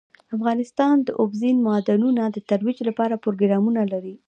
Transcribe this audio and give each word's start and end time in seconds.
افغانستان 0.35 0.95
د 1.03 1.09
اوبزین 1.21 1.57
معدنونه 1.67 2.23
د 2.29 2.37
ترویج 2.49 2.77
لپاره 2.89 3.21
پروګرامونه 3.23 3.81
لري. 3.91 4.15